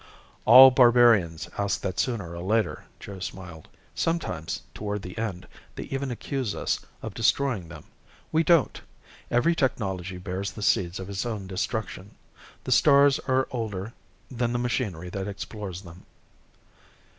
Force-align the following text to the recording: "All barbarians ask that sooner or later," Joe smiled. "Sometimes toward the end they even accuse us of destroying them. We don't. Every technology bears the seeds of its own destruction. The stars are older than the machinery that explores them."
"All 0.45 0.71
barbarians 0.71 1.47
ask 1.59 1.79
that 1.81 1.99
sooner 1.99 2.35
or 2.35 2.41
later," 2.41 2.85
Joe 2.99 3.19
smiled. 3.19 3.67
"Sometimes 3.93 4.63
toward 4.73 5.03
the 5.03 5.15
end 5.15 5.47
they 5.75 5.83
even 5.83 6.09
accuse 6.09 6.55
us 6.55 6.79
of 7.03 7.13
destroying 7.13 7.67
them. 7.69 7.83
We 8.31 8.43
don't. 8.43 8.81
Every 9.29 9.53
technology 9.53 10.17
bears 10.17 10.53
the 10.53 10.63
seeds 10.63 10.99
of 10.99 11.07
its 11.07 11.23
own 11.23 11.45
destruction. 11.45 12.15
The 12.63 12.71
stars 12.71 13.19
are 13.27 13.47
older 13.51 13.93
than 14.31 14.53
the 14.53 14.57
machinery 14.57 15.09
that 15.09 15.27
explores 15.27 15.83
them." 15.83 16.03